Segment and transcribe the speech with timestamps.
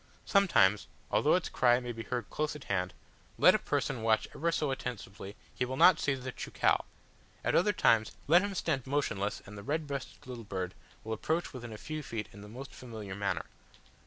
[0.25, 2.95] Sometimes, although its cry may be heard close at hand,
[3.37, 6.85] let a person watch ever so attentively he will not see the cheucau;
[7.43, 11.53] at other times, let him stand motionless and the red breasted little bird will approach
[11.53, 13.45] within a few feet in the most familiar manner.